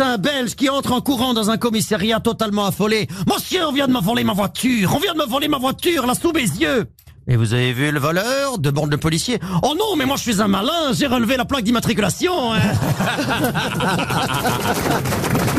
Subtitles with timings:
[0.00, 3.08] un Belge qui entre en courant dans un commissariat totalement affolé.
[3.32, 6.06] Monsieur, on vient de me voler ma voiture, on vient de me voler ma voiture,
[6.06, 6.86] là, sous mes yeux.
[7.30, 8.58] Et vous avez vu le voleur?
[8.58, 11.44] De bande de policiers Oh non, mais moi je suis un malin, j'ai relevé la
[11.44, 12.54] plaque d'immatriculation.
[12.54, 12.58] hein.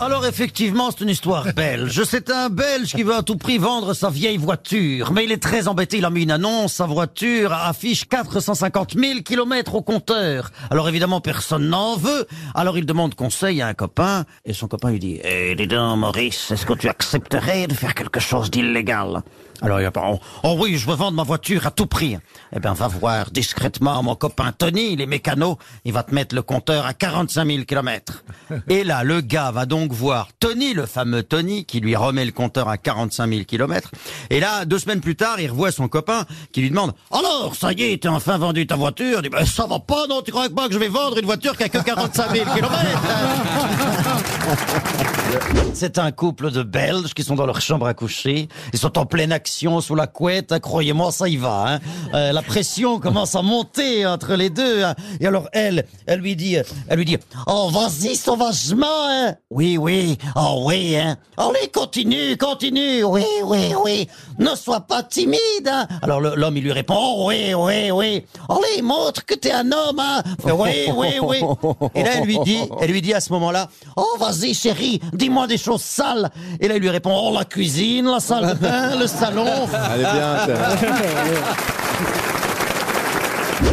[0.00, 2.02] Alors effectivement, c'est une histoire belge.
[2.04, 5.12] C'est un Belge qui veut à tout prix vendre sa vieille voiture.
[5.12, 9.20] Mais il est très embêté, il a mis une annonce, sa voiture affiche 450 000
[9.20, 10.50] kilomètres au compteur.
[10.70, 12.26] Alors évidemment, personne n'en veut.
[12.54, 15.98] Alors il demande conseil à un copain, et son copain lui dit, Eh, dis donc
[15.98, 19.22] Maurice, est-ce que tu accepterais de faire quelque chose d'illégal?
[19.62, 22.16] Alors il répond, oh, oh oui, je veux vendre ma voiture à tout prix.
[22.54, 26.34] Eh bien, va voir discrètement mon copain Tony, il est mécano, il va te mettre
[26.34, 28.24] le compteur à 45 000 kilomètres.
[28.68, 32.32] Et là, le gars va donc voir Tony, le fameux Tony, qui lui remet le
[32.32, 33.90] compteur à 45 000 kilomètres.
[34.30, 37.72] Et là, deux semaines plus tard, il revoit son copain qui lui demande, alors, ça
[37.72, 39.18] y est, t'as enfin vendu ta voiture?
[39.18, 41.26] Il dit, ben, ça va pas, non, tu crois pas que je vais vendre une
[41.26, 43.02] voiture qui a que 45 000 kilomètres?
[45.74, 48.48] C'est un couple de Belges qui sont dans leur chambre à coucher.
[48.72, 50.58] Ils sont en pleine action sous la couette.
[50.58, 51.64] Croyez-moi, ça y va.
[51.66, 51.78] Hein.
[52.12, 54.82] Euh, la pression commence à monter entre les deux.
[54.82, 54.94] hein.
[55.20, 56.56] Et alors elle, elle lui dit,
[56.88, 58.86] elle lui dit, oh vas-y sauvagement.
[59.08, 59.36] Hein.
[59.50, 60.96] Oui, oui, oh oui.
[60.96, 61.16] Hein.
[61.36, 63.04] Allez, continue, continue.
[63.04, 64.08] Oui, oui, oui.
[64.38, 65.38] Ne sois pas timide.
[66.02, 68.24] Alors l'homme il lui répond, oh oui, oui, oui.
[68.48, 70.02] Allez, montre que t'es un homme.
[70.44, 71.40] Oui, oui, oui.
[71.94, 75.46] Et là elle lui dit, elle lui dit à ce moment-là, oh vas-y chérie, dis-moi
[75.46, 76.30] des choses sales.
[76.60, 79.46] Et là il lui répond, oh la cuisine, la salle de bain, le salon.
[79.94, 80.56] Elle est bien, ça.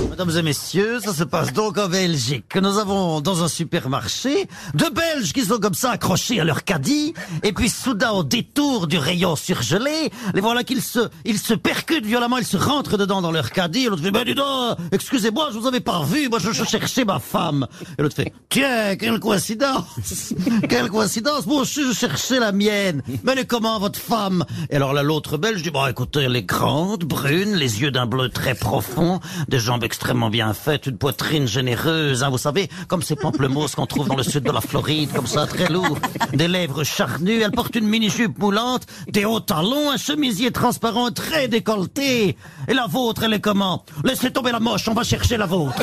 [0.17, 2.55] Mesdames et messieurs, ça se passe donc en Belgique.
[2.55, 7.13] Nous avons dans un supermarché deux Belges qui sont comme ça accrochés à leur caddie,
[7.43, 12.07] et puis soudain au détour du rayon surgelé, les voilà qu'ils se, ils se percutent
[12.07, 15.49] violemment, ils se rentrent dedans dans leur caddie, et l'autre fait, ben dis donc, excusez-moi,
[15.53, 17.67] je vous avais pas vu, moi je, je cherchais ma femme.
[17.99, 19.85] Et l'autre fait, tiens, quelle coïncidence,
[20.67, 24.43] quelle coïncidence, moi je cherchais la mienne, mais elle est comment votre femme?
[24.71, 28.07] Et alors là l'autre Belge dit, bon écoutez, elle est grande, brune, les yeux d'un
[28.07, 33.01] bleu très profond, des jambes extrêmement bien faites, une poitrine généreuse, hein, vous savez, comme
[33.01, 35.97] ces pamplemousses qu'on trouve dans le sud de la Floride, comme ça, très lourd,
[36.33, 41.47] des lèvres charnues, elle porte une mini-jupe moulante, des hauts talons, un chemisier transparent très
[41.47, 42.37] décolleté.
[42.67, 43.83] Et la vôtre, elle est comment?
[44.03, 45.81] Laissez tomber la moche, on va chercher la vôtre.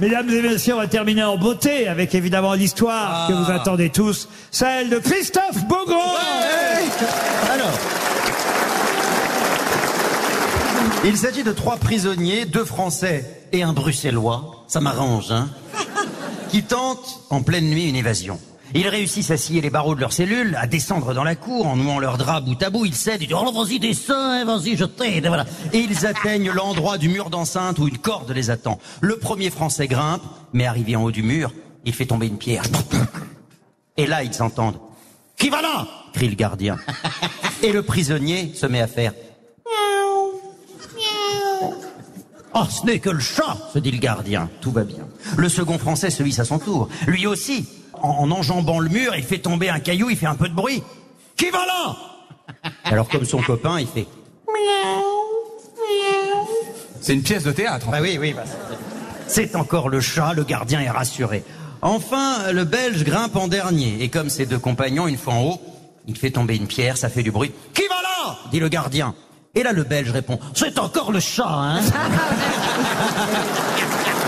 [0.00, 4.28] Mesdames et messieurs, on va terminer en beauté avec évidemment l'histoire que vous attendez tous,
[4.50, 6.16] celle de Christophe Beaugrand.
[6.16, 7.31] Alors.
[11.04, 15.50] Il s'agit de trois prisonniers, deux Français et un Bruxellois, ça m'arrange, hein,
[16.48, 18.38] qui tentent en pleine nuit une évasion.
[18.72, 21.76] Ils réussissent à scier les barreaux de leur cellule, à descendre dans la cour en
[21.76, 22.86] nouant leur drap bout à bout.
[22.86, 25.28] Ils cèdent, ils disent «Oh, vas-y, descends, hein, vas-y, je t'aide.».
[25.72, 28.78] Et ils atteignent l'endroit du mur d'enceinte où une corde les attend.
[29.00, 31.52] Le premier Français grimpe, mais arrivé en haut du mur,
[31.84, 32.62] il fait tomber une pierre.
[33.96, 34.78] Et là, ils entendent
[35.36, 36.78] «Qui va là?» crie le gardien.
[37.62, 39.12] Et le prisonnier se met à faire
[42.54, 44.50] Oh, ce n'est que le chat, se dit le gardien.
[44.60, 45.06] Tout va bien.
[45.36, 46.88] Le second français se hisse à son tour.
[47.06, 50.34] Lui aussi, en, en enjambant le mur, il fait tomber un caillou, il fait un
[50.34, 50.82] peu de bruit.
[51.36, 51.96] Qui va là?
[52.84, 54.06] Alors comme son copain, il fait...
[57.00, 57.88] C'est une pièce de théâtre.
[57.90, 58.32] Bah oui, oui.
[58.32, 58.44] bah,
[59.26, 61.42] c'est- c'est encore le chat, le gardien est rassuré.
[61.80, 64.02] Enfin, le Belge grimpe en dernier.
[64.02, 65.60] Et comme ses deux compagnons, une fois en haut,
[66.06, 67.50] il fait tomber une pierre, ça fait du bruit.
[67.74, 68.36] Qui va là?
[68.52, 69.14] dit le gardien.
[69.54, 71.80] Et là, le Belge répond, c'est encore le chat, hein